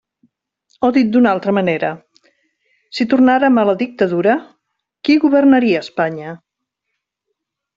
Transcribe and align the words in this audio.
O 0.87 0.89
dit 0.93 1.09
d'una 1.15 1.33
altra 1.35 1.51
manera, 1.57 1.91
si 2.99 3.07
tornàrem 3.11 3.59
a 3.59 3.67
la 3.71 3.77
dictadura, 3.83 4.39
¿qui 5.07 5.19
governaria 5.27 5.83
a 5.83 5.87
Espanya? 5.89 6.35